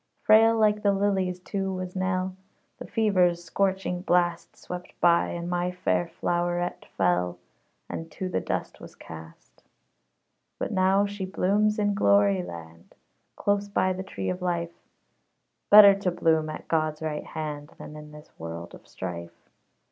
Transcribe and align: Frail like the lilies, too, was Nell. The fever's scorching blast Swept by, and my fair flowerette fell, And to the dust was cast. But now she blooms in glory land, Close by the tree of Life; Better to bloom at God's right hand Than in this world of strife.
Frail 0.23 0.57
like 0.57 0.81
the 0.81 0.93
lilies, 0.93 1.39
too, 1.39 1.71
was 1.71 1.95
Nell. 1.95 2.35
The 2.79 2.87
fever's 2.87 3.43
scorching 3.43 4.01
blast 4.01 4.57
Swept 4.57 4.99
by, 4.99 5.27
and 5.29 5.47
my 5.47 5.69
fair 5.71 6.07
flowerette 6.07 6.85
fell, 6.97 7.37
And 7.87 8.09
to 8.13 8.27
the 8.27 8.41
dust 8.41 8.79
was 8.79 8.95
cast. 8.95 9.61
But 10.57 10.71
now 10.71 11.05
she 11.05 11.23
blooms 11.25 11.77
in 11.77 11.93
glory 11.93 12.41
land, 12.41 12.95
Close 13.35 13.69
by 13.69 13.93
the 13.93 14.01
tree 14.01 14.31
of 14.31 14.41
Life; 14.41 14.73
Better 15.69 15.93
to 15.93 16.09
bloom 16.09 16.49
at 16.49 16.67
God's 16.67 17.03
right 17.03 17.23
hand 17.25 17.69
Than 17.77 17.95
in 17.95 18.11
this 18.11 18.31
world 18.39 18.73
of 18.73 18.87
strife. 18.87 19.49